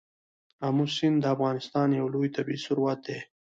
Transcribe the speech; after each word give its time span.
آمو 0.67 0.85
سیند 0.95 1.17
د 1.21 1.25
افغانستان 1.35 1.87
یو 1.99 2.07
لوی 2.13 2.29
طبعي 2.35 2.57
ثروت 2.65 2.99
دی. 3.07 3.19